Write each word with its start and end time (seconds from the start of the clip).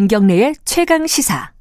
김경래의 0.00 0.54
최강 0.64 1.06
시사. 1.06 1.52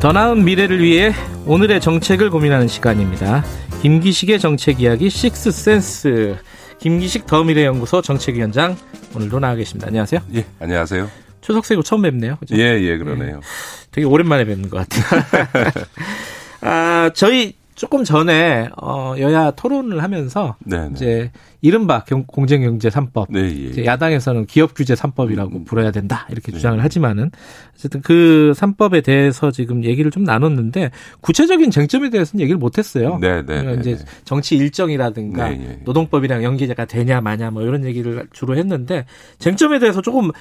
더 0.00 0.10
나은 0.12 0.44
미래를 0.44 0.82
위해 0.82 1.12
오늘의 1.46 1.80
정책을 1.80 2.30
고민하는 2.30 2.66
시간입니다. 2.66 3.44
김기식의 3.82 4.40
정책 4.40 4.80
이야기 4.80 5.08
식스센스. 5.08 6.36
김기식 6.80 7.28
더미래연구소 7.28 8.02
정책위원장 8.02 8.76
오늘도 9.14 9.38
나와 9.38 9.54
계십니다. 9.54 9.86
안녕하세요. 9.86 10.20
예, 10.34 10.44
안녕하세요. 10.58 11.08
추석 11.40 11.64
세고 11.64 11.84
처음 11.84 12.02
뵙네요. 12.02 12.38
그죠? 12.40 12.56
예, 12.56 12.80
예, 12.80 12.98
그러네요. 12.98 13.36
예, 13.36 13.40
되게 13.92 14.04
오랜만에 14.04 14.44
뵙는 14.46 14.68
것 14.68 14.88
같아요. 14.88 15.22
아, 16.60 17.10
저희 17.14 17.57
조금 17.78 18.02
전에 18.02 18.68
어 18.82 19.14
여야 19.18 19.52
토론을 19.52 20.02
하면서 20.02 20.56
네네. 20.64 20.82
네. 20.82 20.90
이제 20.92 21.30
이른바 21.60 22.02
공정경제 22.26 22.88
3법 22.88 23.26
네, 23.30 23.72
예. 23.76 23.84
야당에서는 23.84 24.46
기업 24.46 24.74
규제 24.74 24.94
3법이라고 24.94 25.52
음. 25.54 25.64
불어야 25.64 25.92
된다 25.92 26.26
이렇게 26.28 26.50
네. 26.50 26.58
주장을 26.58 26.82
하지만은 26.82 27.30
어쨌든 27.76 28.02
그 28.02 28.52
3법에 28.56 29.04
대해서 29.04 29.52
지금 29.52 29.84
얘기를 29.84 30.10
좀 30.10 30.24
나눴는데 30.24 30.90
구체적인 31.20 31.70
쟁점에 31.70 32.10
대해서는 32.10 32.42
얘기를 32.42 32.58
못 32.58 32.78
했어요. 32.78 33.18
네, 33.20 33.42
네. 33.42 33.62
그러니까 33.62 33.72
네, 33.74 33.80
이제 33.80 34.04
네. 34.04 34.10
정치 34.24 34.56
일정이라든가 34.56 35.48
네, 35.48 35.60
예. 35.62 35.78
노동법이랑 35.84 36.42
연계가 36.42 36.84
되냐 36.84 37.20
마냐 37.20 37.52
뭐 37.52 37.62
이런 37.62 37.84
얘기를 37.84 38.26
주로 38.32 38.56
했는데 38.56 39.06
쟁점에 39.38 39.78
대해서 39.78 40.02
조금 40.02 40.32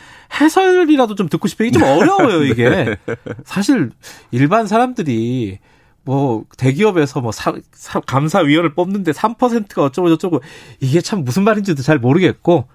해설이라도 0.41 1.13
좀 1.13 1.29
듣고 1.29 1.47
싶어요. 1.47 1.67
이게 1.67 1.77
좀 1.77 1.83
어려워요, 1.87 2.45
이게. 2.45 2.97
사실 3.45 3.91
일반 4.31 4.65
사람들이 4.65 5.59
뭐 6.07 6.45
대기업에서 6.57 7.19
뭐 7.19 7.33
사, 7.33 7.53
사, 7.73 7.99
감사위원을 7.99 8.73
뽑는데 8.73 9.11
3%가 9.11 9.83
어쩌고 9.83 10.07
저쩌고 10.07 10.41
이게 10.79 11.01
참 11.01 11.25
무슨 11.25 11.43
말인지도 11.43 11.83
잘 11.83 11.99
모르겠고 11.99 12.69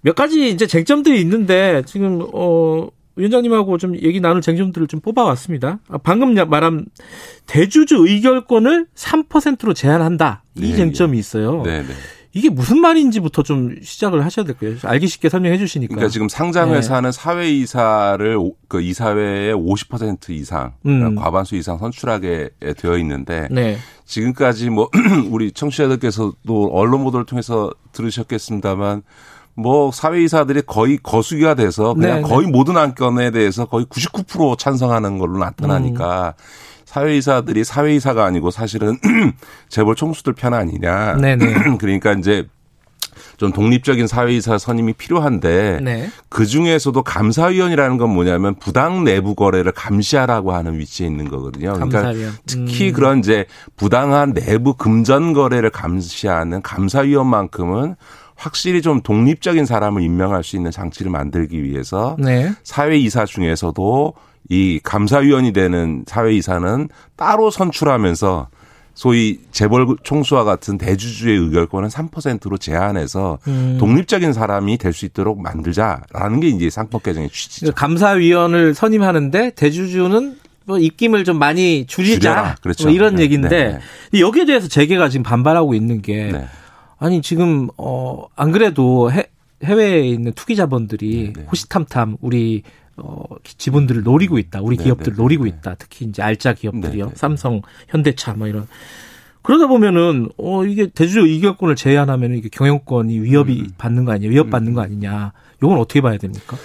몇 0.00 0.16
가지 0.16 0.50
이제 0.50 0.66
쟁점들이 0.66 1.20
있는데 1.20 1.84
지금 1.86 2.26
어 2.34 2.88
위원장님하고 3.14 3.78
좀 3.78 3.94
얘기 4.02 4.20
나눌 4.20 4.42
쟁점들을 4.42 4.88
좀 4.88 5.00
뽑아왔습니다. 5.00 5.78
아, 5.88 5.98
방금 5.98 6.34
말한 6.34 6.86
대주주 7.46 8.04
의결권을 8.08 8.86
3%로 8.96 9.72
제한한다 9.72 10.42
이 10.56 10.72
네, 10.72 10.76
쟁점이 10.76 11.16
있어요. 11.18 11.62
네, 11.62 11.82
네. 11.82 11.94
이게 12.36 12.50
무슨 12.50 12.82
말인지부터 12.82 13.42
좀 13.42 13.76
시작을 13.82 14.22
하셔야 14.22 14.44
될 14.44 14.58
거예요. 14.58 14.76
알기 14.82 15.08
쉽게 15.08 15.30
설명해 15.30 15.56
주시니까. 15.56 15.94
그러니까 15.94 16.12
지금 16.12 16.28
상장 16.28 16.70
회사는 16.74 17.10
네. 17.10 17.12
사회 17.12 17.48
이사를 17.50 18.38
그 18.68 18.82
이사회의 18.82 19.54
50% 19.54 20.28
이상 20.30 20.74
음. 20.84 21.14
과반수 21.14 21.56
이상 21.56 21.78
선출하게 21.78 22.50
되어 22.76 22.98
있는데 22.98 23.48
네. 23.50 23.78
지금까지 24.04 24.68
뭐 24.68 24.90
우리 25.32 25.50
청취자들께서도 25.50 26.70
언론 26.72 27.04
보도를 27.04 27.24
통해서 27.24 27.70
들으셨겠습니다만 27.92 29.02
뭐 29.54 29.90
사회이사들이 29.90 30.62
거의 30.66 30.98
거수기가 31.02 31.54
돼서 31.54 31.94
그냥 31.94 32.16
네, 32.16 32.20
네. 32.20 32.28
거의 32.28 32.46
모든 32.46 32.76
안건에 32.76 33.30
대해서 33.30 33.64
거의 33.64 33.86
99% 33.86 34.58
찬성하는 34.58 35.16
걸로 35.16 35.38
나타나니까 35.38 36.34
음. 36.36 36.75
사회이사들이 36.96 37.64
사회이사가 37.64 38.24
아니고 38.24 38.50
사실은 38.50 38.98
재벌 39.68 39.94
총수들 39.94 40.32
편 40.32 40.54
아니냐. 40.54 41.16
네네. 41.16 41.76
그러니까 41.78 42.12
이제 42.12 42.46
좀 43.36 43.52
독립적인 43.52 44.06
사회이사 44.06 44.56
선임이 44.56 44.94
필요한데 44.94 45.80
네. 45.82 46.08
그 46.30 46.46
중에서도 46.46 47.02
감사위원이라는 47.02 47.98
건 47.98 48.10
뭐냐면 48.10 48.54
부당 48.54 49.04
내부 49.04 49.34
거래를 49.34 49.72
감시하라고 49.72 50.52
하는 50.52 50.78
위치에 50.78 51.06
있는 51.06 51.28
거거든요. 51.28 51.74
그러니까 51.74 52.02
감사위원. 52.02 52.32
특히 52.46 52.88
음. 52.88 52.92
그런 52.94 53.18
이제 53.18 53.44
부당한 53.76 54.32
내부 54.32 54.74
금전 54.74 55.34
거래를 55.34 55.68
감시하는 55.68 56.62
감사위원만큼은 56.62 57.96
확실히 58.36 58.80
좀 58.80 59.02
독립적인 59.02 59.66
사람을 59.66 60.02
임명할 60.02 60.44
수 60.44 60.56
있는 60.56 60.70
장치를 60.70 61.10
만들기 61.10 61.62
위해서 61.62 62.16
네. 62.18 62.52
사회이사 62.64 63.26
중에서도 63.26 64.14
이 64.48 64.80
감사위원이 64.82 65.52
되는 65.52 66.04
사회이사는 66.06 66.88
따로 67.16 67.50
선출하면서 67.50 68.48
소위 68.94 69.40
재벌 69.52 69.86
총수와 70.02 70.44
같은 70.44 70.78
대주주의 70.78 71.36
의결권은 71.36 71.90
3%로 71.90 72.56
제한해서 72.56 73.38
음. 73.46 73.76
독립적인 73.78 74.32
사람이 74.32 74.78
될 74.78 74.92
수 74.94 75.04
있도록 75.04 75.42
만들자라는 75.42 76.40
게 76.40 76.48
이제 76.48 76.70
상법 76.70 77.02
개정의 77.02 77.28
취지죠. 77.28 77.72
감사위원을 77.72 78.74
선임하는데 78.74 79.50
대주주는 79.50 80.36
뭐 80.64 80.78
입김을 80.78 81.24
좀 81.24 81.38
많이 81.38 81.84
줄이자 81.86 82.56
그렇죠. 82.62 82.84
뭐 82.84 82.92
이런 82.92 83.16
네. 83.16 83.24
얘기인데 83.24 83.48
네. 83.48 83.78
네. 84.12 84.20
여기에 84.20 84.46
대해서 84.46 84.66
재계가 84.66 85.10
지금 85.10 85.22
반발하고 85.24 85.74
있는 85.74 86.00
게 86.00 86.30
네. 86.32 86.46
아니 86.98 87.20
지금 87.20 87.68
어안 87.76 88.50
그래도 88.52 89.12
해, 89.12 89.24
해외에 89.62 90.00
있는 90.08 90.32
투기 90.32 90.56
자본들이 90.56 91.32
네, 91.34 91.42
네. 91.42 91.46
호시탐탐 91.50 92.16
우리 92.22 92.62
어, 92.96 93.22
지분들을 93.44 94.02
노리고 94.02 94.38
있다. 94.38 94.60
우리 94.62 94.76
네, 94.76 94.84
기업들을 94.84 95.16
네, 95.16 95.22
노리고 95.22 95.44
네. 95.44 95.50
있다. 95.50 95.74
특히 95.78 96.06
이제 96.06 96.22
알짜 96.22 96.54
기업들이요. 96.54 97.12
삼성, 97.14 97.62
현대차 97.88 98.34
뭐 98.34 98.46
이런. 98.46 98.66
그러다 99.42 99.68
보면은 99.68 100.28
어 100.38 100.64
이게 100.64 100.88
대주주 100.88 101.26
이격권을 101.28 101.76
제한하면 101.76 102.34
이게 102.34 102.48
경영권이 102.48 103.20
위협이 103.20 103.60
음. 103.60 103.66
받는 103.78 104.04
거 104.04 104.12
아니냐, 104.12 104.30
위협 104.30 104.50
받는 104.50 104.74
거 104.74 104.80
아니냐. 104.80 105.32
요건 105.62 105.78
어떻게 105.78 106.00
봐야 106.00 106.18
됩니까? 106.18 106.56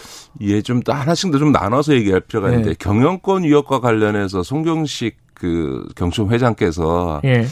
예, 0.42 0.62
좀 0.62 0.82
하나씩 0.86 1.32
더좀 1.32 1.52
나눠서 1.52 1.94
얘기할 1.94 2.22
필요가 2.22 2.50
있는데 2.50 2.70
네. 2.70 2.76
경영권 2.80 3.44
위협과 3.44 3.82
관련해서 3.82 4.42
송경식 4.42 5.18
그 5.36 5.88
경총 5.96 6.32
회장께서 6.32 7.22
예. 7.26 7.46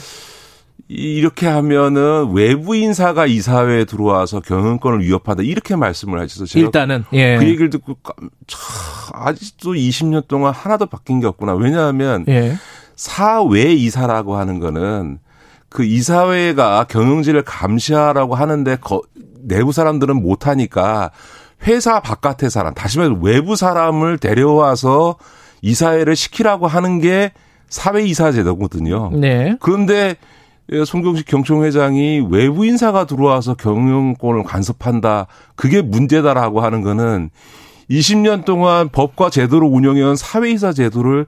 이렇게 0.88 1.46
하면은 1.46 2.30
외부 2.32 2.76
인사가 2.76 3.26
이사회에 3.26 3.84
들어와서 3.84 4.40
경영권을 4.40 5.00
위협한다 5.00 5.42
이렇게 5.42 5.76
말씀을 5.76 6.20
하셔서 6.20 6.46
제가 6.46 6.64
일단은 6.64 7.04
예. 7.12 7.36
그 7.38 7.44
얘기를 7.44 7.70
듣고 7.70 7.96
참 8.46 8.60
아직도 9.12 9.72
20년 9.74 10.28
동안 10.28 10.52
하나도 10.52 10.86
바뀐 10.86 11.20
게 11.20 11.26
없구나. 11.26 11.54
왜냐하면 11.54 12.24
예. 12.28 12.54
사외 12.96 13.72
이사라고 13.72 14.36
하는 14.36 14.58
거는 14.60 15.18
그 15.68 15.84
이사회가 15.84 16.84
경영진을 16.84 17.42
감시하라고 17.42 18.34
하는데 18.34 18.76
거, 18.76 19.02
내부 19.42 19.72
사람들은 19.72 20.20
못 20.20 20.46
하니까 20.46 21.10
회사 21.66 22.00
바깥의 22.00 22.50
사람, 22.50 22.74
다시 22.74 22.98
말해서 22.98 23.18
외부 23.20 23.56
사람을 23.56 24.18
데려와서 24.18 25.16
이사회를 25.62 26.16
시키라고 26.16 26.66
하는 26.66 27.00
게 27.00 27.32
사회 27.68 28.02
이사 28.02 28.32
제도거든요. 28.32 29.10
네. 29.12 29.56
그런데 29.60 30.08
예, 30.08 30.16
송경식 30.86 31.26
경총회장이 31.26 32.26
외부 32.30 32.64
인사가 32.64 33.04
들어와서 33.04 33.54
경영권을 33.54 34.44
간섭한다. 34.44 35.26
그게 35.56 35.82
문제다라고 35.82 36.60
하는 36.60 36.82
거는 36.82 37.30
20년 37.90 38.44
동안 38.44 38.88
법과 38.88 39.30
제도로 39.30 39.66
운영해온 39.66 40.14
사회이사 40.14 40.72
제도를 40.72 41.26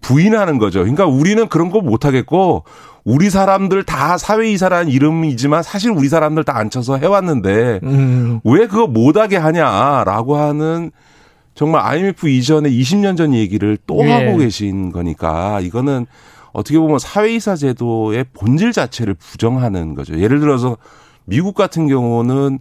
부인하는 0.00 0.58
거죠. 0.58 0.80
그러니까 0.80 1.06
우리는 1.06 1.48
그런 1.48 1.70
거 1.70 1.80
못하겠고 1.80 2.64
우리 3.04 3.30
사람들 3.30 3.84
다 3.84 4.16
사회이사라는 4.16 4.90
이름이지만 4.90 5.62
사실 5.62 5.90
우리 5.90 6.08
사람들 6.08 6.44
다 6.44 6.56
앉혀서 6.56 6.98
해왔는데 6.98 7.80
음. 7.82 8.40
왜 8.44 8.66
그거 8.66 8.86
못하게 8.86 9.36
하냐라고 9.36 10.36
하는 10.36 10.90
정말 11.54 11.84
IMF 11.84 12.28
이전에 12.28 12.70
20년 12.70 13.16
전 13.16 13.34
얘기를 13.34 13.76
또 13.86 13.98
예. 14.04 14.12
하고 14.12 14.38
계신 14.38 14.92
거니까 14.92 15.60
이거는 15.60 16.06
어떻게 16.58 16.76
보면 16.78 16.98
사회이사 16.98 17.54
제도의 17.54 18.26
본질 18.32 18.72
자체를 18.72 19.14
부정하는 19.14 19.94
거죠. 19.94 20.18
예를 20.18 20.40
들어서 20.40 20.76
미국 21.24 21.54
같은 21.54 21.86
경우는 21.86 22.58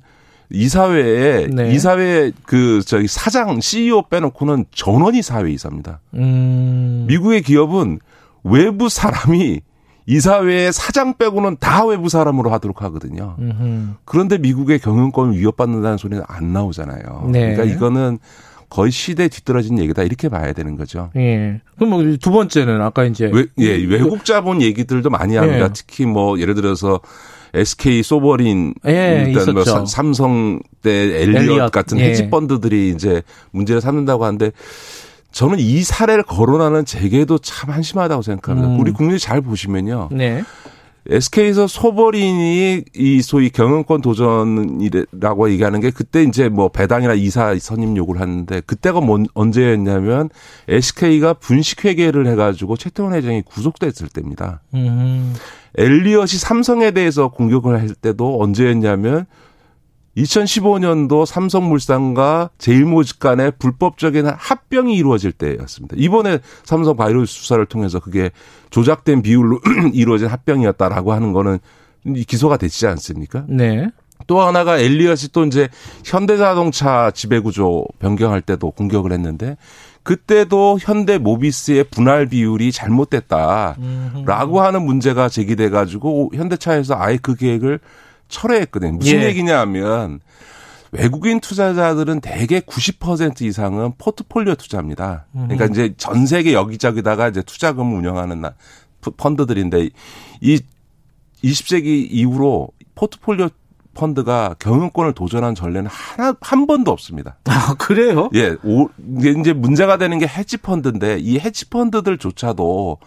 이사회에 0.51 1.47
네. 1.47 1.71
이사회 1.73 2.31
그 2.45 2.81
저기 2.85 3.07
사장 3.07 3.59
CEO 3.59 4.03
빼놓고는 4.03 4.65
전원이 4.71 5.21
사회이사입니다. 5.23 5.99
음. 6.13 7.05
미국의 7.07 7.41
기업은 7.41 7.99
외부 8.43 8.87
사람이 8.87 9.61
이사회의 10.05 10.71
사장 10.71 11.17
빼고는 11.17 11.57
다 11.59 11.83
외부 11.85 12.07
사람으로 12.07 12.51
하도록 12.51 12.81
하거든요. 12.83 13.35
음흠. 13.39 13.95
그런데 14.05 14.37
미국의 14.37 14.79
경영권을 14.79 15.37
위협받는다는 15.37 15.97
소리는 15.97 16.23
안 16.27 16.53
나오잖아요. 16.53 17.29
네. 17.31 17.55
그러니까 17.55 17.63
이거는 17.63 18.19
거의 18.69 18.91
시대에 18.91 19.27
뒤떨어진 19.29 19.79
얘기다 19.79 20.03
이렇게 20.03 20.27
봐야 20.29 20.51
되는 20.53 20.75
거죠. 20.75 21.09
예. 21.15 21.61
그럼 21.75 21.89
뭐 21.89 22.03
두 22.19 22.31
번째는 22.31 22.81
아까 22.81 23.05
이제 23.05 23.29
외, 23.33 23.45
예 23.59 23.75
외국 23.85 24.25
자본 24.25 24.61
얘기들도 24.61 25.09
많이 25.09 25.35
합니다. 25.35 25.65
예. 25.65 25.69
특히 25.73 26.05
뭐 26.05 26.39
예를 26.39 26.53
들어서 26.55 26.99
SK 27.53 28.03
소버린 28.03 28.73
예, 28.85 29.25
일단 29.27 29.53
뭐. 29.53 29.63
뭐 29.63 29.85
삼성 29.85 30.59
때 30.81 30.91
엘리엇, 31.21 31.43
엘리엇. 31.43 31.71
같은 31.71 31.97
예. 31.99 32.09
헤지 32.09 32.29
펀드들이 32.29 32.89
이제 32.89 33.21
문제를 33.51 33.79
삼는다고 33.81 34.25
하는데 34.25 34.51
저는 35.31 35.59
이 35.59 35.81
사례를 35.83 36.23
거론하는 36.23 36.83
재계도 36.85 37.37
참 37.39 37.69
한심하다고 37.69 38.21
생각합니다. 38.21 38.69
음. 38.69 38.79
우리 38.79 38.91
국민이 38.91 39.19
잘 39.19 39.41
보시면요. 39.41 40.09
네. 40.11 40.43
SK에서 41.09 41.67
소벌인이 41.67 42.83
이 42.95 43.21
소위 43.21 43.49
경영권 43.49 44.01
도전이라고 44.01 45.49
얘기하는 45.51 45.79
게 45.79 45.91
그때 45.91 46.23
이제 46.23 46.49
뭐 46.49 46.69
배당이나 46.69 47.13
이사 47.13 47.55
선임 47.59 47.95
요구를 47.95 48.19
하는데 48.21 48.61
그때가 48.61 48.99
뭔 48.99 49.25
언제였냐면 49.33 50.29
SK가 50.67 51.33
분식 51.33 51.85
회계를 51.85 52.27
해가지고 52.27 52.77
최태원 52.77 53.13
회장이 53.13 53.43
구속됐을 53.43 54.09
때입니다. 54.09 54.61
음. 54.73 55.33
엘리엇이 55.77 56.39
삼성에 56.39 56.91
대해서 56.91 57.29
공격을 57.29 57.79
할 57.79 57.89
때도 57.89 58.41
언제였냐면 58.41 59.25
2015년도 60.17 61.25
삼성물산과 61.25 62.49
제일모직 62.57 63.19
간의 63.19 63.53
불법적인 63.59 64.25
합병이 64.27 64.95
이루어질 64.95 65.31
때였습니다. 65.31 65.95
이번에 65.97 66.39
삼성 66.63 66.95
바이오스 66.95 67.33
수사를 67.33 67.63
통해서 67.67 67.99
그게 67.99 68.31
조작된 68.69 69.21
비율로 69.21 69.59
이루어진 69.93 70.27
합병이었다라고 70.27 71.13
하는 71.13 71.33
거는 71.33 71.59
기소가 72.27 72.57
되지 72.57 72.87
않습니까? 72.87 73.45
네. 73.47 73.89
또 74.25 74.41
하나가 74.41 74.79
엘리엇이 74.79 75.31
또 75.31 75.45
이제 75.45 75.69
현대자동차 76.03 77.11
지배구조 77.11 77.85
변경할 77.99 78.41
때도 78.41 78.71
공격을 78.71 79.11
했는데 79.11 79.57
그때도 80.03 80.79
현대 80.81 81.17
모비스의 81.17 81.85
분할 81.91 82.25
비율이 82.25 82.71
잘못됐다라고 82.71 84.61
하는 84.61 84.83
문제가 84.83 85.29
제기돼 85.29 85.69
가지고 85.69 86.31
현대차에서 86.33 86.95
아예 86.97 87.17
그 87.21 87.35
계획을 87.35 87.79
철회했거든요. 88.27 88.93
무슨 88.93 89.21
예. 89.21 89.25
얘기냐면 89.25 90.19
외국인 90.91 91.39
투자자들은 91.39 92.21
대개 92.21 92.59
90% 92.59 93.41
이상은 93.41 93.93
포트폴리오 93.97 94.55
투자입니다. 94.55 95.25
그러니까 95.33 95.65
이제 95.65 95.93
전 95.97 96.25
세계 96.25 96.53
여기저기다가 96.53 97.27
이제 97.27 97.41
투자금을 97.41 97.97
운영하는 97.97 98.43
펀드들인데 99.17 99.89
이 100.41 100.61
20세기 101.43 102.07
이후로 102.09 102.69
포트폴리오 102.95 103.49
펀드가 103.93 104.55
경영권을 104.59 105.13
도전한 105.13 105.55
전례는 105.55 105.89
하나 105.89 106.35
한 106.39 106.67
번도 106.67 106.91
없습니다. 106.91 107.37
아 107.45 107.75
그래요? 107.77 108.29
예, 108.35 108.55
오, 108.63 108.89
이제 109.19 109.53
문제가 109.53 109.97
되는 109.97 110.19
게 110.19 110.27
헤지 110.27 110.57
펀드인데 110.57 111.17
이 111.19 111.39
헤지 111.39 111.69
펀드들조차도 111.69 112.99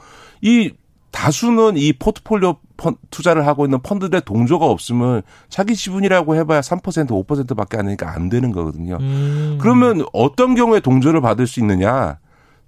이 0.42 0.72
다수는 1.12 1.76
이 1.76 1.92
포트폴리오 1.92 2.56
펀, 2.80 2.94
투자를 3.10 3.46
하고 3.46 3.66
있는 3.66 3.80
펀드들의 3.82 4.22
동조가 4.24 4.64
없으면 4.66 5.20
자기 5.50 5.76
지분이라고 5.76 6.34
해봐야 6.36 6.60
3% 6.60 6.80
5%밖에 7.26 7.76
안 7.76 7.84
되니까 7.84 8.10
안 8.10 8.30
되는 8.30 8.50
거거든요. 8.52 8.96
음. 9.00 9.58
그러면 9.60 10.04
어떤 10.14 10.54
경우에 10.54 10.80
동조를 10.80 11.20
받을 11.20 11.46
수 11.46 11.60
있느냐? 11.60 12.18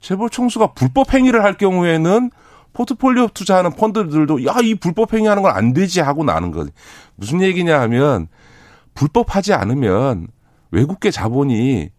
재벌 0.00 0.28
총수가 0.28 0.72
불법 0.74 1.14
행위를 1.14 1.42
할 1.42 1.56
경우에는 1.56 2.30
포트폴리오 2.74 3.28
투자하는 3.28 3.72
펀드들도 3.72 4.44
야 4.46 4.56
이 4.62 4.74
불법 4.74 5.14
행위하는 5.14 5.42
건 5.42 5.52
안 5.54 5.72
되지 5.72 6.00
하고 6.00 6.24
나는 6.24 6.50
거지. 6.50 6.70
무슨 7.16 7.40
얘기냐 7.42 7.80
하면 7.82 8.28
불법하지 8.94 9.54
않으면 9.54 10.26
외국계 10.70 11.10
자본이 11.10 11.90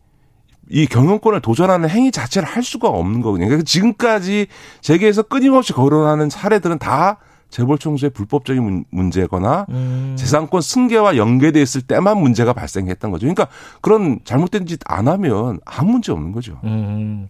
이 0.70 0.86
경영권을 0.88 1.42
도전하는 1.42 1.90
행위 1.90 2.12
자체를 2.12 2.48
할 2.48 2.64
수가 2.64 2.88
없는 2.90 3.22
거거든요. 3.22 3.48
그러니까 3.48 3.66
지금까지 3.66 4.48
세계에서 4.82 5.24
끊임없이 5.24 5.74
거론하는 5.74 6.30
사례들은 6.30 6.80
다 6.80 7.18
재벌 7.54 7.78
총수의 7.78 8.10
불법적인 8.10 8.86
문제거나 8.90 9.68
음. 9.70 10.16
재산권 10.18 10.62
승계와 10.62 11.18
연계돼 11.18 11.62
있을 11.62 11.84
때만 11.84 12.18
문제가 12.18 12.52
발생했던 12.52 13.12
거죠. 13.12 13.28
그러니까 13.28 13.48
그런 13.82 14.20
잘못된 14.24 14.66
짓 14.66 14.80
안 14.86 15.08
하면 15.08 15.60
아무 15.64 15.92
문제 15.94 16.12
없는 16.12 16.32
거죠. 16.32 16.60
음. 16.64 17.28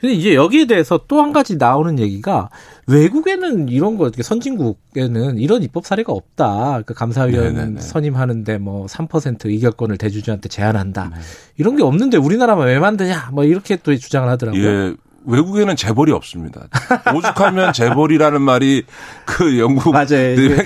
근데 0.00 0.14
이제 0.16 0.34
여기에 0.34 0.66
대해서 0.66 0.98
또 1.06 1.22
한 1.22 1.32
가지 1.32 1.56
나오는 1.56 1.96
얘기가 2.00 2.50
외국에는 2.88 3.68
이런 3.68 3.96
거 3.96 4.10
선진국에는 4.20 5.38
이런 5.38 5.62
입법 5.62 5.86
사례가 5.86 6.12
없다. 6.12 6.82
그 6.84 6.92
감사위원 6.92 7.54
네네네. 7.54 7.80
선임하는데 7.80 8.58
뭐 8.58 8.86
3% 8.86 9.46
의결권을 9.46 9.96
대주주한테 9.98 10.48
제한한다. 10.48 11.10
네. 11.14 11.20
이런 11.56 11.76
게 11.76 11.84
없는데 11.84 12.16
우리나라만 12.16 12.66
왜 12.66 12.80
만드냐? 12.80 13.30
뭐 13.32 13.44
이렇게 13.44 13.76
또 13.76 13.94
주장을 13.94 14.28
하더라고요. 14.28 14.64
예. 14.88 14.94
외국에는 15.26 15.76
재벌이 15.76 16.12
없습니다. 16.12 16.68
오죽하면 17.14 17.72
재벌이라는 17.74 18.40
말이 18.40 18.84
그 19.24 19.58
영국. 19.58 19.94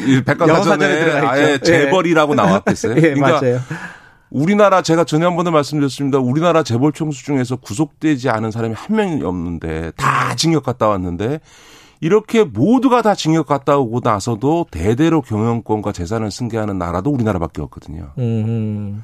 그 0.00 0.22
백과사전에 0.24 1.20
아예 1.26 1.52
예. 1.52 1.58
재벌이라고 1.58 2.34
나왔겠어요. 2.34 2.96
예, 2.96 3.00
그러니까 3.14 3.40
맞아요. 3.40 3.60
우리나라 4.30 4.82
제가 4.82 5.04
전에 5.04 5.24
한 5.24 5.36
번도 5.36 5.50
말씀드렸습니다. 5.50 6.18
우리나라 6.18 6.62
재벌 6.62 6.92
총수 6.92 7.24
중에서 7.24 7.56
구속되지 7.56 8.28
않은 8.28 8.50
사람이 8.50 8.74
한 8.74 8.96
명이 8.96 9.22
없는데 9.22 9.92
다 9.96 10.34
징역 10.34 10.64
갔다 10.64 10.88
왔는데 10.88 11.40
이렇게 12.00 12.44
모두가 12.44 13.02
다 13.02 13.14
징역 13.14 13.46
갔다 13.46 13.78
오고 13.78 14.00
나서도 14.02 14.66
대대로 14.70 15.22
경영권과 15.22 15.92
재산을 15.92 16.30
승계하는 16.30 16.78
나라도 16.78 17.10
우리나라밖에 17.10 17.62
없거든요. 17.62 18.12
음. 18.18 19.02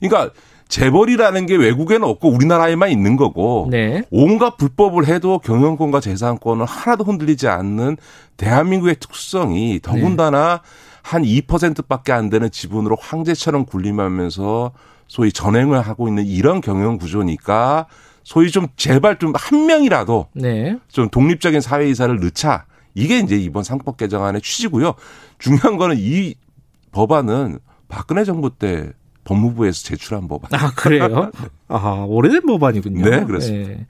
그러니까 0.00 0.32
재벌이라는 0.68 1.46
게 1.46 1.56
외국에는 1.56 2.06
없고 2.06 2.30
우리나라에만 2.30 2.90
있는 2.90 3.16
거고 3.16 3.68
네. 3.70 4.02
온갖 4.10 4.56
불법을 4.56 5.06
해도 5.06 5.38
경영권과 5.38 6.00
재산권을 6.00 6.66
하나도 6.66 7.04
흔들리지 7.04 7.48
않는 7.48 7.96
대한민국의 8.36 8.96
특성이 9.00 9.80
더군다나 9.82 10.60
네. 10.62 10.68
한 11.02 11.22
2%밖에 11.22 12.12
안 12.12 12.28
되는 12.28 12.50
지분으로 12.50 12.96
황제처럼 13.00 13.64
군림하면서 13.64 14.72
소위 15.06 15.32
전행을 15.32 15.80
하고 15.80 16.06
있는 16.06 16.26
이런 16.26 16.60
경영 16.60 16.98
구조니까 16.98 17.86
소위 18.24 18.50
좀 18.50 18.66
제발 18.76 19.18
좀 19.18 19.32
한 19.34 19.64
명이라도 19.64 20.26
네. 20.34 20.76
좀 20.88 21.08
독립적인 21.08 21.62
사회 21.62 21.88
이사를 21.88 22.14
넣자. 22.20 22.66
이게 22.94 23.18
이제 23.20 23.36
이번 23.36 23.62
상법 23.62 23.96
개정안의 23.96 24.42
취지고요. 24.42 24.94
중요한 25.38 25.78
거는 25.78 25.96
이 25.98 26.34
법안은 26.92 27.58
박근혜 27.88 28.24
정부 28.24 28.50
때 28.50 28.90
법무부에서 29.28 29.84
제출한 29.84 30.26
법안. 30.26 30.48
아, 30.54 30.72
그래요? 30.72 31.30
네. 31.38 31.48
아, 31.68 32.04
오래된 32.08 32.42
법안이군요. 32.46 33.08
네, 33.08 33.24
그렇습니다. 33.24 33.70
네. 33.70 33.86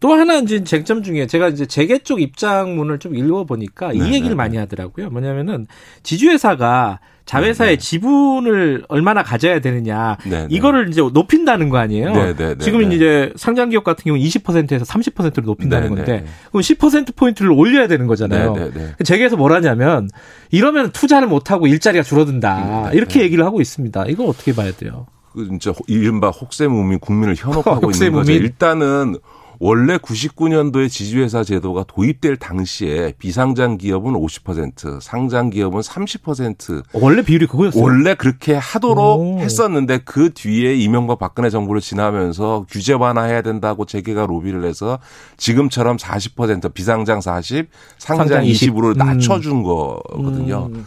또 0.00 0.14
하나 0.14 0.36
이제 0.36 0.64
쟁점 0.64 1.02
중에 1.02 1.26
제가 1.26 1.48
이제 1.48 1.66
재계 1.66 1.98
쪽 1.98 2.22
입장문을 2.22 2.98
좀 2.98 3.14
읽어보니까 3.14 3.92
이 3.92 3.98
네, 3.98 4.06
얘기를 4.06 4.30
네, 4.30 4.34
많이 4.34 4.54
네. 4.54 4.60
하더라고요. 4.60 5.10
뭐냐면은 5.10 5.66
지주회사가 6.02 7.00
자회사의 7.26 7.76
네. 7.76 7.78
지분을 7.78 8.84
얼마나 8.88 9.22
가져야 9.22 9.60
되느냐 9.60 10.16
네, 10.26 10.46
이거를 10.50 10.88
이제 10.88 11.02
높인다는 11.02 11.68
거 11.68 11.76
아니에요. 11.76 12.34
네, 12.34 12.54
지금 12.58 12.90
이제 12.90 13.32
상장 13.36 13.68
기업 13.68 13.84
같은 13.84 14.02
경우 14.04 14.16
는 14.16 14.24
20%에서 14.24 14.84
30%로 14.84 15.44
높인다는 15.44 15.90
건데 15.90 16.24
그럼 16.48 16.62
10% 16.62 17.14
포인트를 17.14 17.52
올려야 17.52 17.86
되는 17.86 18.06
거잖아요. 18.06 18.56
재계에서 19.04 19.36
뭘 19.36 19.52
하냐면 19.52 20.08
이러면 20.50 20.90
투자를 20.92 21.28
못 21.28 21.50
하고 21.50 21.66
일자리가 21.66 22.02
줄어든다 22.02 22.92
이렇게 22.94 23.20
얘기를 23.20 23.44
하고 23.44 23.60
있습니다. 23.60 24.06
이거 24.08 24.24
어떻게 24.24 24.54
봐야 24.54 24.72
돼요? 24.72 25.06
그 25.32 25.46
진짜 25.46 25.72
이른바 25.86 26.30
혹세무민 26.30 26.98
국민을 26.98 27.36
현혹하고 27.36 27.90
있는 27.94 28.12
거죠. 28.12 28.32
일단은 28.32 29.16
원래 29.62 29.98
99년도에 29.98 30.88
지주회사 30.88 31.44
제도가 31.44 31.84
도입될 31.86 32.36
당시에 32.36 33.12
비상장 33.18 33.76
기업은 33.76 34.14
50%, 34.14 35.02
상장 35.02 35.50
기업은 35.50 35.80
30%. 35.80 36.82
원래 36.94 37.20
비율이 37.20 37.46
그거였어요? 37.46 37.82
원래 37.82 38.14
그렇게 38.14 38.54
하도록 38.54 39.20
오. 39.20 39.38
했었는데 39.38 39.98
그 40.06 40.32
뒤에 40.32 40.74
이명박 40.76 41.18
박근혜 41.18 41.50
정부를 41.50 41.82
지나면서 41.82 42.64
규제 42.70 42.94
완화해야 42.94 43.42
된다고 43.42 43.84
재계가 43.84 44.24
로비를 44.24 44.64
해서 44.64 44.98
지금처럼 45.36 45.98
40% 45.98 46.72
비상장 46.72 47.20
40, 47.20 47.68
상장, 47.98 48.28
상장 48.28 48.44
20으로 48.44 48.94
음. 48.94 48.96
낮춰준 48.96 49.62
거거든요. 49.62 50.70
음. 50.72 50.86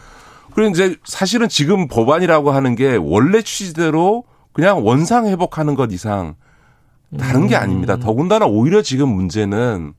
그리고 0.52 0.70
이제 0.70 0.96
사실은 1.04 1.48
지금 1.48 1.86
법안이라고 1.86 2.50
하는 2.50 2.74
게 2.74 2.96
원래 2.96 3.40
취지대로 3.40 4.24
그냥 4.52 4.84
원상 4.84 5.28
회복하는 5.28 5.76
것 5.76 5.92
이상 5.92 6.34
다른 7.18 7.46
게 7.46 7.56
아닙니다. 7.56 7.96
더군다나 7.96 8.46
오히려 8.46 8.82
지금 8.82 9.08
문제는 9.08 9.94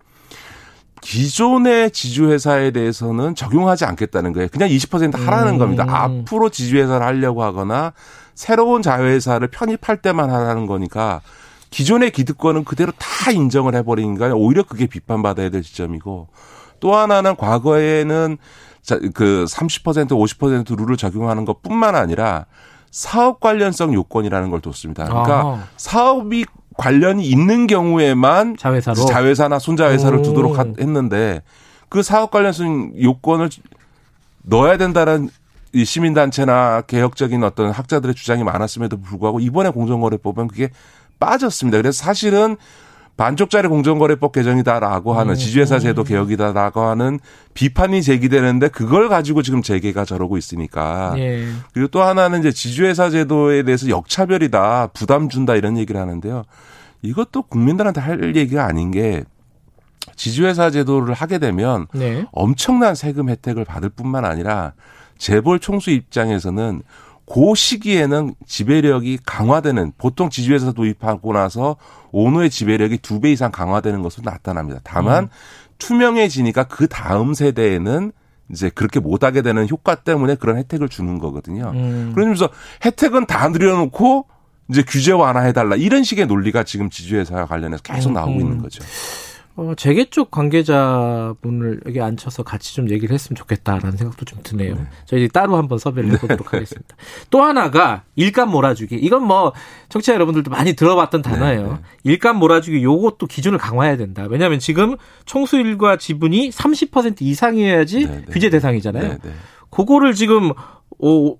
기존의 1.01 1.91
지주회사에 1.91 2.71
대해서는 2.71 3.35
적용하지 3.35 3.85
않겠다는 3.85 4.33
거예요. 4.33 4.47
그냥 4.51 4.69
20% 4.69 5.15
하라는 5.17 5.53
음. 5.53 5.57
겁니다. 5.59 5.85
앞으로 5.87 6.49
지주회사를 6.49 7.05
하려고 7.05 7.43
하거나 7.43 7.93
새로운 8.33 8.81
자회사를 8.81 9.47
편입할 9.49 9.97
때만 10.01 10.29
하라는 10.29 10.65
거니까 10.65 11.21
기존의 11.69 12.11
기득권은 12.11 12.63
그대로 12.63 12.91
다 12.97 13.31
인정을 13.31 13.75
해버리니까 13.75 14.33
오히려 14.33 14.63
그게 14.63 14.87
비판받아야 14.87 15.49
될 15.49 15.61
지점이고 15.61 16.27
또 16.79 16.95
하나는 16.95 17.35
과거에는 17.35 18.37
그 19.13 19.45
30% 19.47 20.09
50% 20.09 20.77
룰을 20.77 20.97
적용하는 20.97 21.45
것 21.45 21.61
뿐만 21.61 21.95
아니라 21.95 22.45
사업 22.91 23.39
관련성 23.41 23.93
요건이라는 23.93 24.49
걸 24.49 24.61
뒀습니다. 24.61 25.05
그러니까 25.05 25.41
아. 25.41 25.67
사업이 25.75 26.45
관련이 26.77 27.25
있는 27.25 27.67
경우에만 27.67 28.57
자회사로 28.57 29.05
자회사나 29.05 29.59
손자회사를 29.59 30.19
오. 30.19 30.21
두도록 30.21 30.57
했는데 30.79 31.41
그 31.89 32.03
사업 32.03 32.31
관련성 32.31 32.93
요건을 33.01 33.49
넣어야 34.43 34.77
된다는 34.77 35.29
이 35.73 35.83
시민단체나 35.83 36.81
개혁적인 36.81 37.43
어떤 37.43 37.71
학자들의 37.71 38.15
주장이 38.15 38.43
많았음에도 38.43 39.01
불구하고 39.01 39.39
이번에 39.39 39.69
공정거래법은 39.69 40.47
그게 40.47 40.69
빠졌습니다. 41.19 41.77
그래서 41.77 42.03
사실은 42.03 42.57
반쪽짜리 43.17 43.69
공정거래법 43.69 44.33
개정이다라고 44.33 45.13
하는 45.13 45.33
음. 45.33 45.35
지주회사 45.35 45.79
제도 45.79 46.03
개혁이다라고 46.03 46.81
하는 46.81 47.19
비판이 47.53 48.03
제기되는데 48.03 48.67
그걸 48.67 49.07
가지고 49.07 49.41
지금 49.41 49.61
재계가 49.61 50.03
저러고 50.03 50.37
있으니까. 50.37 51.13
예. 51.17 51.47
그리고 51.73 51.87
또 51.87 52.03
하나는 52.03 52.39
이제 52.39 52.51
지주회사 52.51 53.09
제도에 53.09 53.63
대해서 53.63 53.87
역차별이다, 53.87 54.87
부담 54.87 55.29
준다 55.29 55.55
이런 55.55 55.77
얘기를 55.77 55.99
하는데요. 55.99 56.43
이것도 57.03 57.43
국민들한테 57.43 58.01
할 58.01 58.35
얘기가 58.35 58.65
아닌 58.65 58.91
게 58.91 59.23
지주회사 60.15 60.69
제도를 60.69 61.13
하게 61.13 61.39
되면 61.39 61.87
네. 61.93 62.25
엄청난 62.31 62.95
세금 62.95 63.29
혜택을 63.29 63.63
받을 63.63 63.89
뿐만 63.89 64.25
아니라 64.25 64.73
재벌 65.17 65.59
총수 65.59 65.91
입장에서는 65.91 66.81
그 67.27 67.55
시기에는 67.55 68.35
지배력이 68.45 69.19
강화되는 69.25 69.93
보통 69.97 70.29
지주회사 70.29 70.71
도입하고 70.73 71.33
나서 71.33 71.77
오노의 72.11 72.49
지배력이 72.49 72.99
두 72.99 73.19
배 73.19 73.31
이상 73.31 73.51
강화되는 73.51 74.01
것으로 74.01 74.23
나타납니다. 74.29 74.79
다만 74.83 75.25
음. 75.25 75.29
투명해지니까 75.79 76.65
그 76.65 76.87
다음 76.87 77.33
세대에는 77.33 78.11
이제 78.51 78.69
그렇게 78.69 78.99
못하게 78.99 79.41
되는 79.41 79.67
효과 79.67 79.95
때문에 79.95 80.35
그런 80.35 80.57
혜택을 80.57 80.87
주는 80.87 81.17
거거든요. 81.17 81.71
음. 81.73 82.11
그러면서 82.13 82.49
혜택은 82.85 83.25
다 83.25 83.49
늘려놓고 83.49 84.27
이제 84.69 84.83
규제 84.87 85.11
완화해달라 85.11 85.75
이런 85.75 86.03
식의 86.03 86.27
논리가 86.27 86.63
지금 86.63 86.89
지주회사와 86.89 87.45
관련해서 87.47 87.81
계속 87.83 88.11
나오고 88.11 88.33
음. 88.33 88.39
있는 88.41 88.61
거죠. 88.61 88.83
어, 89.57 89.73
재계 89.77 90.05
쪽 90.09 90.31
관계자분을 90.31 91.81
여기 91.85 92.01
앉혀서 92.01 92.43
같이 92.43 92.75
좀 92.75 92.89
얘기를 92.89 93.13
했으면 93.13 93.35
좋겠다라는 93.37 93.95
생각도 93.95 94.25
좀 94.25 94.39
드네요. 94.43 94.75
네. 94.75 94.87
저희 95.05 95.29
따로 95.29 95.55
한번 95.55 95.77
섭외를 95.77 96.09
네. 96.09 96.15
해보도록 96.15 96.51
네. 96.51 96.57
하겠습니다. 96.57 96.95
또 97.29 97.41
하나가 97.41 98.03
일감 98.15 98.49
몰아주기. 98.51 98.95
이건 98.95 99.23
뭐 99.23 99.53
청취자 99.87 100.13
여러분들도 100.13 100.51
많이 100.51 100.73
들어봤던 100.73 101.21
네, 101.21 101.29
단어예요. 101.29 101.67
네. 101.73 101.79
일감 102.03 102.37
몰아주기 102.37 102.83
요것도 102.83 103.27
기준을 103.27 103.57
강화해야 103.57 103.95
된다. 103.95 104.27
왜냐하면 104.29 104.59
지금 104.59 104.97
총수일과 105.25 105.97
지분이 105.97 106.49
30% 106.49 107.21
이상이어야지 107.21 108.07
네, 108.07 108.25
규제 108.29 108.49
대상이잖아요. 108.49 109.17
그거를 109.69 110.13
지금 110.13 110.51
오 110.97 111.37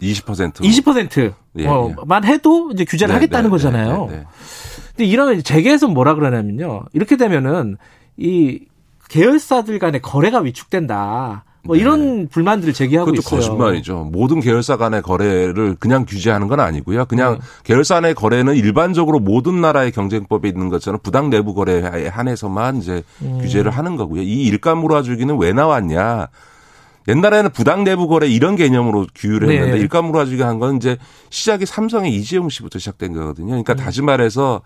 20% 0.00 0.54
20%만 0.54 1.34
예, 1.58 1.64
예. 1.64 2.32
해도 2.32 2.70
이제 2.72 2.84
규제를 2.84 3.14
하겠다는 3.14 3.50
거잖아요. 3.50 4.08
근데 4.98 5.04
이러면 5.04 5.42
재계에서 5.42 5.88
뭐라 5.88 6.14
그러냐면요. 6.14 6.84
이렇게 6.92 7.16
되면은 7.16 7.76
이 8.16 8.60
계열사들 9.08 9.78
간의 9.78 10.02
거래가 10.02 10.40
위축된다. 10.40 11.44
뭐 11.64 11.76
네. 11.76 11.82
이런 11.82 12.28
불만들을 12.28 12.72
제기하고 12.72 13.10
그것도 13.10 13.20
있어요. 13.20 13.40
거짓말이죠. 13.40 14.10
모든 14.12 14.40
계열사 14.40 14.76
간의 14.76 15.02
거래를 15.02 15.76
그냥 15.78 16.04
규제하는 16.06 16.48
건 16.48 16.60
아니고요. 16.60 17.04
그냥 17.06 17.34
네. 17.34 17.40
계열사 17.64 18.00
내 18.00 18.14
거래는 18.14 18.54
일반적으로 18.56 19.18
모든 19.18 19.60
나라의 19.60 19.92
경쟁법에 19.92 20.48
있는 20.48 20.68
것처럼 20.68 21.00
부당 21.02 21.30
내부 21.30 21.54
거래에 21.54 22.08
한해서만 22.08 22.78
이제 22.78 23.02
음. 23.22 23.38
규제를 23.40 23.70
하는 23.70 23.96
거고요. 23.96 24.22
이 24.22 24.44
일감 24.44 24.78
몰아주기는 24.78 25.36
왜 25.38 25.52
나왔냐? 25.52 26.28
옛날에는 27.08 27.50
부당 27.50 27.84
내부 27.84 28.06
거래 28.06 28.28
이런 28.28 28.54
개념으로 28.54 29.06
규율을 29.14 29.50
했는데 29.50 29.72
네. 29.72 29.78
일감 29.78 30.06
몰아주기 30.06 30.42
한건 30.42 30.76
이제 30.76 30.98
시작이 31.30 31.66
삼성의 31.66 32.14
이재용 32.14 32.48
씨부터 32.50 32.78
시작된 32.78 33.14
거거든요. 33.14 33.48
그러니까 33.48 33.72
음. 33.72 33.76
다시 33.78 34.02
말해서 34.02 34.60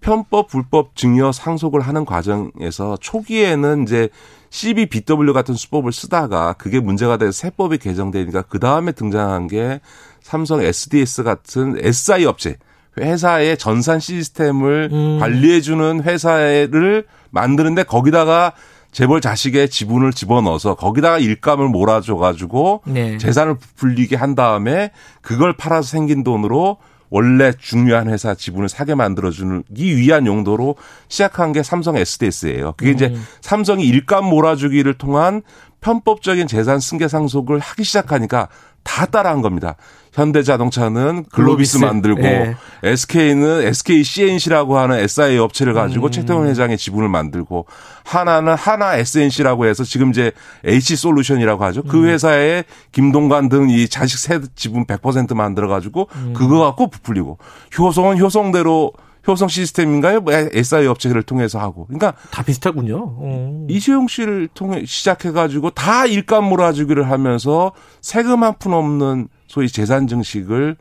편법 0.00 0.48
불법 0.48 0.96
증여 0.96 1.32
상속을 1.32 1.80
하는 1.80 2.04
과정에서 2.04 2.96
초기에는 3.00 3.82
이제 3.82 4.08
CBBW 4.48 5.32
같은 5.32 5.54
수법을 5.54 5.92
쓰다가 5.92 6.54
그게 6.54 6.80
문제가 6.80 7.16
돼서 7.16 7.32
세법이 7.32 7.78
개정되니까 7.78 8.42
그 8.42 8.58
다음에 8.58 8.92
등장한 8.92 9.48
게 9.48 9.80
삼성 10.22 10.62
SDS 10.62 11.22
같은 11.22 11.76
SI 11.78 12.24
업체 12.24 12.56
회사의 12.98 13.56
전산 13.56 14.00
시스템을 14.00 14.88
음. 14.92 15.18
관리해주는 15.20 16.02
회사를 16.02 17.04
만드는데 17.30 17.84
거기다가 17.84 18.52
재벌 18.92 19.20
자식의 19.20 19.70
지분을 19.70 20.12
집어넣어서 20.12 20.74
거기다가 20.74 21.18
일감을 21.18 21.68
몰아줘가지고 21.68 22.82
네. 22.86 23.18
재산을 23.18 23.56
부풀리게 23.56 24.16
한 24.16 24.34
다음에 24.34 24.90
그걸 25.22 25.56
팔아서 25.56 25.88
생긴 25.88 26.24
돈으로 26.24 26.78
원래 27.10 27.52
중요한 27.52 28.08
회사 28.08 28.34
지분을 28.34 28.68
사게 28.68 28.94
만들어주기 28.94 29.96
위한 29.96 30.26
용도로 30.26 30.76
시작한 31.08 31.52
게 31.52 31.62
삼성 31.62 31.96
SDS예요. 31.96 32.74
그게 32.76 32.90
음. 32.90 32.94
이제 32.94 33.16
삼성이 33.40 33.84
일감 33.86 34.24
몰아주기를 34.26 34.94
통한 34.94 35.42
편법적인 35.80 36.46
재산 36.46 36.78
승계 36.78 37.08
상속을 37.08 37.58
하기 37.58 37.84
시작하니까 37.84 38.48
다 38.84 39.06
따라한 39.06 39.42
겁니다. 39.42 39.76
현대자동차는 40.12 41.24
글로비스, 41.32 41.78
글로비스. 41.78 41.78
만들고 41.78 42.20
네. 42.22 42.56
SK는 42.82 43.62
SK 43.66 44.02
CNC라고 44.02 44.78
하는 44.78 44.96
SI 44.98 45.38
업체를 45.38 45.74
가지고 45.74 46.06
음. 46.06 46.10
최태원 46.10 46.48
회장의 46.48 46.78
지분을 46.78 47.08
만들고 47.08 47.66
하나는 48.04 48.54
하나 48.54 48.96
SNC라고 48.96 49.66
해서 49.66 49.84
지금 49.84 50.10
이제 50.10 50.32
H 50.64 50.96
솔루션이라고 50.96 51.62
하죠. 51.64 51.82
그 51.84 51.98
음. 51.98 52.06
회사에 52.06 52.64
김동관 52.92 53.48
등 53.48 53.68
이 53.70 53.88
자식 53.88 54.18
세 54.18 54.40
지분 54.56 54.84
100% 54.86 55.34
만들어 55.34 55.68
가지고 55.68 56.08
음. 56.16 56.32
그거 56.36 56.58
갖고 56.60 56.88
부풀리고 56.88 57.38
효성은 57.78 58.18
효성대로 58.18 58.92
효성 59.28 59.48
시스템인가요? 59.48 60.20
뭐 60.22 60.32
SI 60.32 60.86
업체를 60.86 61.22
통해서 61.22 61.58
하고. 61.60 61.84
그러니까 61.86 62.14
다 62.30 62.42
비슷하군요. 62.42 62.96
어. 63.18 63.66
이재용 63.68 64.08
씨를 64.08 64.48
통해 64.54 64.82
시작해 64.86 65.30
가지고 65.30 65.68
다 65.70 66.06
일감 66.06 66.44
몰아주기를 66.44 67.10
하면서 67.10 67.72
세금 68.00 68.42
한 68.42 68.54
푼 68.58 68.72
없는 68.72 69.28
소위 69.50 69.68
재산 69.68 70.06
증식을 70.06 70.76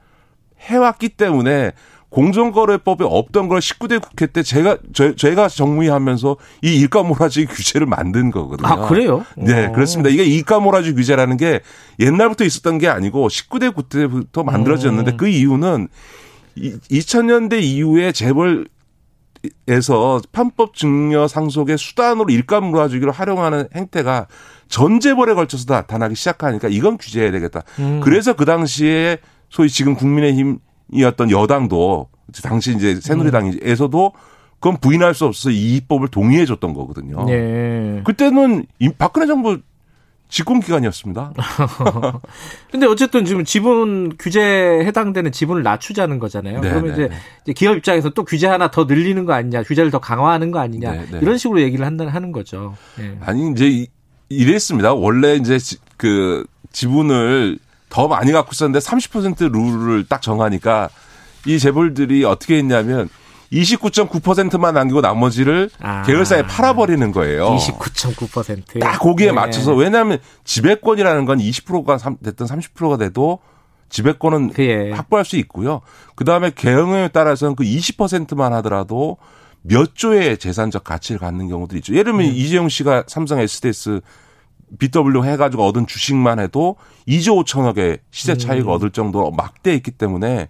해왔기 0.60 1.10
때문에 1.10 1.72
공정거래법에 2.10 3.04
없던 3.04 3.48
걸 3.50 3.60
19대 3.60 4.00
국회 4.00 4.28
때 4.28 4.44
제가 4.44 4.78
저, 4.94 5.16
제가 5.16 5.48
정무위하면서 5.48 6.38
이 6.62 6.80
일가 6.80 7.02
몰아주기 7.02 7.48
규제를 7.48 7.88
만든 7.88 8.30
거거든요. 8.30 8.68
아 8.68 8.88
그래요? 8.88 9.26
네, 9.36 9.68
오. 9.68 9.72
그렇습니다. 9.72 10.12
이게 10.12 10.24
일가 10.24 10.60
몰아주기 10.60 10.96
규제라는 10.96 11.38
게 11.38 11.62
옛날부터 12.00 12.44
있었던 12.44 12.78
게 12.78 12.88
아니고 12.88 13.28
19대 13.28 13.74
국회 13.74 14.02
때부터 14.02 14.44
만들어졌는데 14.44 15.14
음. 15.14 15.18
그 15.18 15.28
이유는 15.28 15.88
2000년대 16.58 17.64
이후에 17.64 18.12
재벌 18.12 18.68
에서 19.68 20.22
편법 20.32 20.74
증여 20.74 21.28
상속의 21.28 21.78
수단으로 21.78 22.30
일감 22.30 22.66
몰아주기를 22.72 23.12
활용하는 23.12 23.68
행태가 23.74 24.28
전 24.68 25.00
재벌에 25.00 25.34
걸쳐서 25.34 25.66
나타나기 25.74 26.16
시작하니까 26.16 26.68
이건 26.68 26.98
규제해야 26.98 27.32
되겠다. 27.32 27.64
음. 27.80 28.02
그래서 28.04 28.34
그 28.34 28.46
당시에 28.46 29.20
소위 29.50 29.70
지금 29.70 29.96
국민의힘이었던 29.96 31.32
여당도 31.32 32.10
당시 32.44 32.76
이제 32.76 33.00
새누리당에서도 33.00 34.14
그건 34.60 34.78
부인할 34.78 35.14
수 35.14 35.26
없어서 35.26 35.52
이 35.52 35.78
입법을 35.78 36.10
동의해 36.10 36.46
줬던 36.46 36.74
거거든요. 36.74 37.24
네. 37.26 38.02
그때는 38.04 38.66
박근혜 38.98 39.26
정부 39.26 39.60
집권 40.30 40.60
기간이었습니다. 40.60 41.34
근데 42.72 42.86
어쨌든 42.86 43.26
지금 43.26 43.44
지분 43.44 44.16
규제에 44.18 44.86
해당되는 44.86 45.32
지분을 45.32 45.64
낮추자는 45.64 46.20
거잖아요. 46.20 46.62
네, 46.62 46.70
그러면 46.70 46.88
네, 46.90 46.94
이제, 46.94 47.08
네. 47.10 47.16
이제, 47.44 47.54
기업 47.54 47.76
입장에서 47.76 48.12
또 48.12 48.24
규제 48.24 48.46
하나 48.46 48.70
더 48.70 48.84
늘리는 48.86 49.26
거 49.26 49.34
아니냐, 49.34 49.64
규제를 49.64 49.90
더 49.90 50.00
강화하는 50.00 50.52
거 50.52 50.60
아니냐 50.60 50.92
네, 50.92 51.06
네. 51.12 51.20
이런 51.22 51.38
식으로 51.38 51.62
얘기를 51.62 51.86
한다는 51.86 52.14
하는 52.14 52.32
거죠. 52.32 52.76
네. 52.98 53.18
아니 53.22 53.52
이제 53.52 53.88
이랬습니다. 54.30 54.94
원래 54.94 55.34
이제 55.36 55.58
그 55.98 56.46
지분을 56.72 57.58
더 57.90 58.08
많이 58.08 58.32
갖고 58.32 58.52
있었는데 58.54 58.80
30% 58.86 59.52
룰을 59.52 60.06
딱 60.08 60.22
정하니까 60.22 60.90
이 61.48 61.58
재벌들이 61.58 62.24
어떻게 62.24 62.58
했냐면 62.58 63.10
29.9%만 63.52 64.74
남기고 64.74 65.02
나머지를 65.02 65.70
아. 65.80 66.04
계열사에 66.04 66.44
팔아버리는 66.44 67.12
거예요. 67.12 67.56
29.9%. 67.56 68.80
딱 68.80 69.00
거기에 69.00 69.28
네. 69.28 69.32
맞춰서 69.32 69.74
왜냐하면 69.74 70.20
지배권이라는 70.44 71.26
건 71.26 71.40
20%가 71.40 71.98
됐든 72.24 72.46
30%가 72.46 72.98
돼도 72.98 73.40
지배권은 73.90 74.54
그예. 74.54 74.92
확보할 74.92 75.26
수 75.26 75.36
있고요. 75.38 75.82
그 76.16 76.24
다음에 76.24 76.52
개혁에 76.52 77.08
따라서는 77.10 77.56
그 77.56 77.64
20%만 77.64 78.54
하더라도 78.54 79.18
몇 79.62 79.96
조의 79.96 80.38
재산적 80.38 80.84
가치를 80.84 81.20
갖는 81.20 81.48
경우도 81.48 81.76
있죠. 81.78 81.94
예를 81.94 82.12
들면 82.14 82.22
음. 82.22 82.32
이재용 82.32 82.70
씨가 82.70 83.06
삼성 83.08 83.40
SDS 83.40 84.02
BW 84.78 85.24
해가지고 85.26 85.66
얻은 85.66 85.88
주식만 85.88 86.40
해도 86.40 86.76
2조 87.08 87.44
5천억의 87.44 88.00
시세 88.12 88.38
차익을 88.38 88.70
음. 88.70 88.76
얻을 88.76 88.92
정도로 88.92 89.32
막대했기 89.32 89.92
때문에 89.92 90.50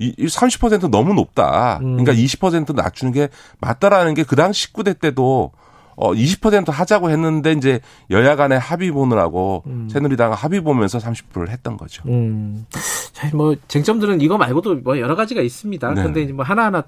이30% 0.00 0.90
너무 0.90 1.14
높다. 1.14 1.78
음. 1.82 1.96
그러니까 1.96 2.12
20% 2.12 2.74
낮추는 2.74 3.12
게 3.12 3.28
맞다라는 3.60 4.14
게 4.14 4.24
그 4.26 4.36
당시 4.36 4.72
19대 4.72 4.98
때도 4.98 5.52
어, 5.98 6.12
20% 6.12 6.70
하자고 6.70 7.08
했는데 7.08 7.52
이제 7.52 7.80
여야 8.10 8.36
간의 8.36 8.58
합의 8.58 8.90
보느라고 8.90 9.62
음. 9.66 9.88
새누리당 9.90 10.32
합의 10.32 10.60
보면서 10.60 10.98
30%를 10.98 11.48
했던 11.48 11.78
거죠. 11.78 12.02
음. 12.06 12.66
자, 13.12 13.30
뭐 13.34 13.56
쟁점들은 13.68 14.20
이거 14.20 14.36
말고도 14.36 14.80
뭐 14.84 14.98
여러 14.98 15.16
가지가 15.16 15.40
있습니다. 15.40 15.94
네. 15.94 16.02
근데 16.02 16.30
뭐 16.32 16.44
하나하나 16.44 16.82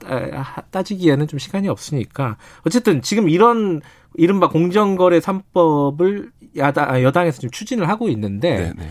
따지기에는 0.70 1.26
좀 1.26 1.38
시간이 1.38 1.68
없으니까 1.68 2.36
어쨌든 2.66 3.00
지금 3.00 3.30
이런 3.30 3.80
이른바 4.14 4.50
공정거래 4.50 5.20
3법을 5.20 6.30
야당 6.58 7.02
여당에서 7.02 7.40
좀 7.40 7.50
추진을 7.50 7.88
하고 7.88 8.08
있는데 8.10 8.58
네, 8.58 8.72
네. 8.76 8.88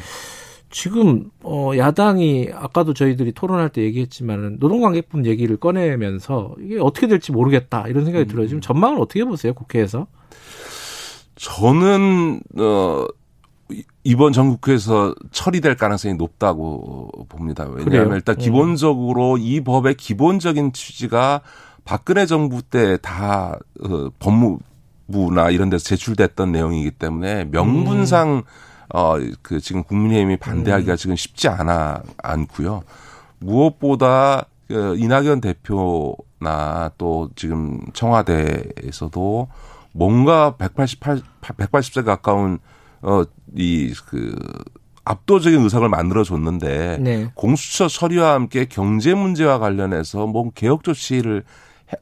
지금 0.69 1.29
어 1.43 1.71
야당이 1.77 2.49
아까도 2.53 2.93
저희들이 2.93 3.31
토론할 3.31 3.69
때 3.69 3.81
얘기했지만은 3.83 4.57
노동관계법 4.59 5.25
얘기를 5.25 5.57
꺼내면서 5.57 6.55
이게 6.61 6.77
어떻게 6.79 7.07
될지 7.07 7.31
모르겠다 7.31 7.87
이런 7.87 8.03
생각이 8.05 8.25
음. 8.25 8.27
들어요. 8.27 8.47
지금 8.47 8.61
전망을 8.61 8.99
어떻게 8.99 9.23
보세요 9.23 9.53
국회에서? 9.53 10.07
저는 11.35 12.41
어 12.57 13.05
이번 14.03 14.31
전국회에서 14.33 15.13
처리될 15.31 15.75
가능성이 15.75 16.15
높다고 16.15 17.09
봅니다. 17.29 17.63
왜냐하면 17.65 17.85
그래요? 17.85 18.15
일단 18.15 18.35
음. 18.35 18.39
기본적으로 18.39 19.37
이 19.37 19.61
법의 19.61 19.95
기본적인 19.95 20.73
취지가 20.73 21.41
박근혜 21.85 22.25
정부 22.25 22.61
때 22.61 22.97
다 22.97 23.57
어, 23.83 24.09
법무부나 24.19 25.49
이런 25.51 25.69
데서 25.69 25.85
제출됐던 25.85 26.51
내용이기 26.51 26.91
때문에 26.91 27.45
명분상 27.51 28.29
음. 28.37 28.41
어 28.93 29.17
그 29.41 29.59
지금 29.59 29.83
국민의힘이 29.83 30.37
반대하기가 30.37 30.93
음. 30.93 30.97
지금 30.97 31.15
쉽지 31.15 31.47
않아 31.47 32.03
않고요. 32.23 32.83
무엇보다 33.39 34.45
그 34.67 34.95
이낙연 34.97 35.41
대표나 35.41 36.91
또 36.97 37.29
지금 37.35 37.79
청와대에서도 37.93 39.47
뭔가 39.93 40.55
188 40.57 41.21
180세 41.41 42.03
가까운 42.03 42.59
어이 43.01 43.93
그 44.07 44.35
압도적인 45.05 45.61
의석을 45.61 45.87
만들어 45.87 46.23
줬는데 46.23 46.97
네. 46.99 47.31
공수처 47.33 47.87
처리와 47.87 48.33
함께 48.33 48.65
경제 48.65 49.13
문제와 49.13 49.59
관련해서 49.59 50.27
뭐 50.27 50.49
개혁 50.53 50.83
조치를 50.83 51.43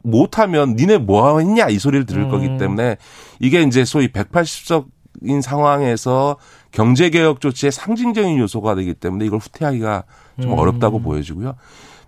못하면 0.02 0.76
니네 0.76 0.98
뭐 0.98 1.38
했냐 1.40 1.70
이 1.70 1.78
소리를 1.78 2.08
들을 2.08 2.24
음. 2.24 2.32
거기 2.32 2.58
때문에 2.58 2.98
이게 3.40 3.62
이제 3.62 3.86
소위 3.86 4.08
180석 4.08 4.88
인 5.22 5.42
상황에서 5.42 6.38
경제 6.76 7.10
개혁 7.10 7.40
조치의 7.40 7.72
상징적인 7.72 8.38
요소가 8.38 8.76
되기 8.76 8.94
때문에 8.94 9.26
이걸 9.26 9.40
후퇴하기가 9.40 10.04
좀 10.42 10.52
음. 10.52 10.58
어렵다고 10.58 11.00
보여지고요. 11.00 11.56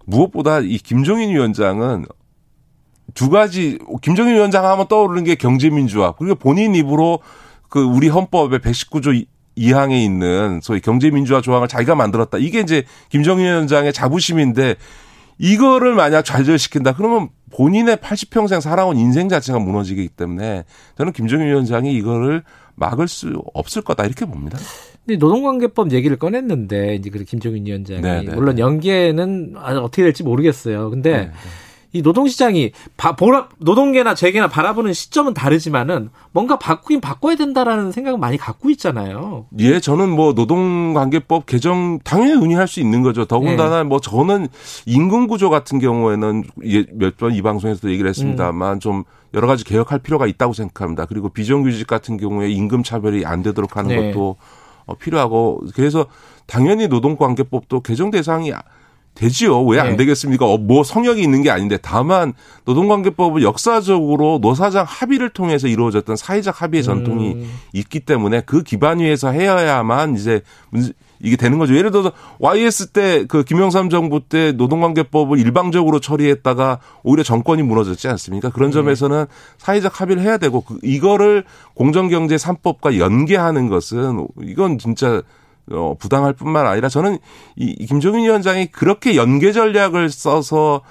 무엇보다 0.05 0.59
이 0.59 0.77
김종인 0.77 1.29
위원장은 1.29 2.05
두 3.13 3.29
가지 3.29 3.79
김종인 4.01 4.35
위원장 4.35 4.65
하면 4.65 4.87
떠오르는 4.87 5.23
게 5.23 5.35
경제민주화 5.35 6.13
그리고 6.17 6.35
본인 6.35 6.75
입으로 6.75 7.19
그 7.69 7.81
우리 7.81 8.09
헌법의 8.09 8.59
119조 8.59 9.25
2항에 9.57 9.93
있는 10.03 10.59
소위 10.61 10.81
경제민주화 10.81 11.41
조항을 11.41 11.69
자기가 11.69 11.95
만들었다. 11.95 12.37
이게 12.37 12.59
이제 12.59 12.83
김정인 13.09 13.45
위원장의 13.45 13.93
자부심인데 13.93 14.75
이거를 15.39 15.93
만약 15.95 16.23
좌절시킨다 16.23 16.93
그러면 16.93 17.29
본인의 17.51 17.97
80평생 17.97 18.59
살아온 18.59 18.97
인생 18.97 19.29
자체가 19.29 19.59
무너지기 19.59 20.09
때문에 20.09 20.65
저는 20.97 21.13
김정인 21.13 21.47
위원장이 21.47 21.93
이거를 21.93 22.43
막을 22.77 23.07
수 23.07 23.41
없을 23.53 23.81
거다 23.81 24.05
이렇게 24.05 24.25
봅니다. 24.25 24.57
근데 25.05 25.17
노동관계법 25.17 25.91
얘기를 25.91 26.17
꺼냈는데 26.17 26.95
이제 26.95 27.09
그 27.09 27.23
김정인 27.23 27.65
위원장이 27.65 28.01
네네. 28.01 28.21
네, 28.23 28.35
물론 28.35 28.55
네. 28.55 28.61
연계는 28.61 29.55
어떻게 29.57 30.03
될지 30.03 30.23
모르겠어요. 30.23 30.89
근데 30.89 31.11
네네. 31.11 31.31
네. 31.97 31.99
이 31.99 32.01
노동시장이 32.01 32.71
바, 32.95 33.15
보라, 33.15 33.49
노동계나 33.57 34.15
재계나 34.15 34.47
바라보는 34.47 34.93
시점은 34.93 35.33
다르지만은 35.33 36.09
뭔가 36.31 36.59
바꾸긴 36.59 37.01
바꿔야 37.01 37.35
된다라는 37.35 37.91
생각은 37.91 38.19
많이 38.19 38.37
갖고 38.37 38.69
있잖아요. 38.69 39.45
예, 39.59 39.79
저는 39.79 40.09
뭐 40.09 40.33
노동관계법 40.33 41.45
개정 41.45 41.99
당연히 42.03 42.33
논의할 42.33 42.67
수 42.67 42.79
있는 42.79 43.01
거죠. 43.01 43.25
더군다나 43.25 43.77
네. 43.77 43.83
뭐 43.83 43.99
저는 43.99 44.47
임금구조 44.85 45.49
같은 45.49 45.79
경우에는 45.79 46.43
몇번 46.93 47.33
이 47.33 47.41
방송에서도 47.41 47.89
얘기를 47.89 48.09
했습니다만 48.09 48.73
음. 48.75 48.79
좀 48.79 49.03
여러 49.33 49.47
가지 49.47 49.63
개혁할 49.63 49.99
필요가 49.99 50.25
있다고 50.27 50.53
생각합니다. 50.53 51.05
그리고 51.05 51.29
비정규직 51.29 51.87
같은 51.87 52.17
경우에 52.17 52.49
임금 52.49 52.83
차별이 52.83 53.25
안 53.25 53.43
되도록 53.43 53.77
하는 53.77 53.95
네. 53.95 54.11
것도 54.11 54.37
어, 54.85 54.95
필요하고 54.95 55.61
그래서 55.75 56.05
당연히 56.45 56.87
노동관계법도 56.87 57.81
개정 57.81 58.09
대상이 58.09 58.53
되지요. 59.17 59.63
왜안 59.65 59.91
네. 59.91 59.95
되겠습니까? 59.97 60.45
어, 60.45 60.57
뭐 60.57 60.83
성역이 60.83 61.21
있는 61.21 61.41
게 61.41 61.49
아닌데 61.49 61.77
다만 61.81 62.33
노동관계법은 62.65 63.41
역사적으로 63.41 64.39
노사장 64.41 64.85
합의를 64.87 65.29
통해서 65.29 65.67
이루어졌던 65.67 66.15
사회적 66.15 66.61
합의의 66.61 66.83
전통이 66.83 67.33
음. 67.33 67.51
있기 67.73 68.01
때문에 68.01 68.41
그 68.41 68.61
기반 68.63 68.99
위에서 68.99 69.31
해야만 69.31 70.15
이제 70.15 70.41
이게 71.19 71.35
되는 71.35 71.57
거죠. 71.57 71.75
예를 71.75 71.89
들어서 71.89 72.11
YS 72.39 72.87
때 72.87 73.25
그 73.27 73.43
김영삼 73.43 73.89
정부 73.89 74.19
때 74.19 74.51
노동관계법을 74.51 75.39
일방적으로 75.39 75.99
처리했다가 75.99 76.79
오히려 77.03 77.23
정권이 77.23 77.63
무너졌지 77.63 78.07
않습니까? 78.07 78.51
그런 78.51 78.69
네. 78.69 78.75
점에서는 78.75 79.25
사회적 79.57 79.99
합의를 79.99 80.21
해야 80.21 80.37
되고 80.37 80.61
그 80.61 80.77
이거를 80.83 81.43
공정경제 81.73 82.35
3법과 82.35 82.99
연계하는 82.99 83.67
것은 83.67 84.27
이건 84.43 84.77
진짜 84.77 85.23
어, 85.71 85.95
부당할 85.99 86.33
뿐만 86.33 86.65
아니라 86.65 86.89
저는 86.89 87.17
이 87.55 87.85
김종인 87.85 88.23
위원장이 88.23 88.67
그렇게 88.67 89.15
연계 89.15 89.51
전략을 89.51 90.09
써서 90.09 90.81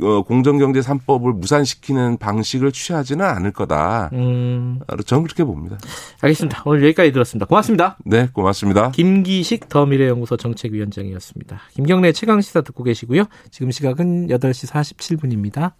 어, 0.00 0.22
공정경제 0.22 0.80
3법을 0.80 1.36
무산시키는 1.36 2.18
방식을 2.18 2.72
취하지는 2.72 3.24
않을 3.24 3.52
거다. 3.52 4.10
음. 4.12 4.80
저는 5.06 5.24
그렇게 5.24 5.44
봅니다. 5.44 5.78
알겠습니다. 6.20 6.62
오늘 6.66 6.82
여기까지 6.84 7.12
들었습니다. 7.12 7.46
고맙습니다. 7.46 7.96
네, 8.04 8.28
고맙습니다. 8.32 8.90
김기식 8.90 9.68
더미래연구소 9.68 10.36
정책위원장이었습니다. 10.36 11.60
김경래 11.74 12.12
최강시사 12.12 12.62
듣고 12.62 12.82
계시고요. 12.82 13.24
지금 13.50 13.70
시각은 13.70 14.28
8시 14.28 14.68
47분입니다. 14.70 15.72